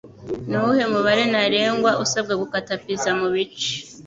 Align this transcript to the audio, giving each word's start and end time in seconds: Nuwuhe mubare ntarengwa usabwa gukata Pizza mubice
Nuwuhe 0.47 0.83
mubare 0.93 1.23
ntarengwa 1.31 1.91
usabwa 2.03 2.33
gukata 2.41 2.73
Pizza 2.83 3.11
mubice 3.19 3.69